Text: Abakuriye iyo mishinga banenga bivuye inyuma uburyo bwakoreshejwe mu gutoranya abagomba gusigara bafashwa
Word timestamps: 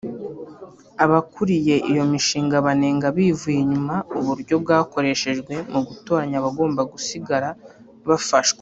Abakuriye 1.05 1.75
iyo 1.91 2.03
mishinga 2.11 2.55
banenga 2.65 3.07
bivuye 3.17 3.57
inyuma 3.65 3.95
uburyo 4.19 4.55
bwakoreshejwe 4.63 5.53
mu 5.71 5.81
gutoranya 5.87 6.35
abagomba 6.41 6.81
gusigara 6.93 7.49
bafashwa 8.09 8.49